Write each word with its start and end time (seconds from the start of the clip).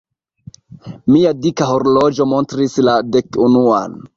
Mia 1.15 1.33
dika 1.43 1.67
horloĝo 1.73 2.29
montris 2.33 2.77
la 2.89 2.99
dek-unuan. 3.17 3.99